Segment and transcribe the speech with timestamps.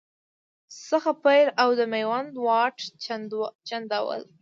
[0.89, 2.75] څخه پیل او د میوند واټ،
[3.73, 4.21] چنداول